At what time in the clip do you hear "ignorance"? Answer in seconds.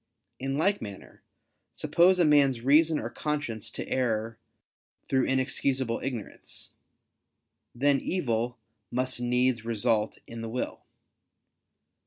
6.03-6.71